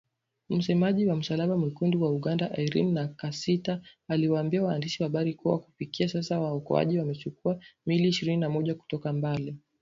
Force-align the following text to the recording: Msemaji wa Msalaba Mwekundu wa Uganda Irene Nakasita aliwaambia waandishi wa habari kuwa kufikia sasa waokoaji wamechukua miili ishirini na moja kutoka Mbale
Msemaji 0.49 1.05
wa 1.07 1.15
Msalaba 1.15 1.57
Mwekundu 1.57 2.01
wa 2.01 2.11
Uganda 2.11 2.57
Irene 2.59 2.91
Nakasita 2.91 3.81
aliwaambia 4.07 4.63
waandishi 4.63 5.03
wa 5.03 5.09
habari 5.09 5.33
kuwa 5.33 5.59
kufikia 5.59 6.09
sasa 6.09 6.39
waokoaji 6.39 6.99
wamechukua 6.99 7.59
miili 7.85 8.07
ishirini 8.07 8.37
na 8.37 8.49
moja 8.49 8.75
kutoka 8.75 9.13
Mbale 9.13 9.55